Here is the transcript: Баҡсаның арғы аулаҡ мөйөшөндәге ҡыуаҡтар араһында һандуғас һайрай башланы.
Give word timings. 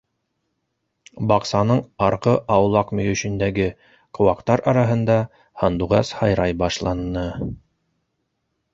Баҡсаның 1.31 1.81
арғы 2.05 2.33
аулаҡ 2.57 2.95
мөйөшөндәге 3.01 3.69
ҡыуаҡтар 4.21 4.67
араһында 4.75 5.21
һандуғас 5.65 6.19
һайрай 6.23 6.61
башланы. 6.67 7.27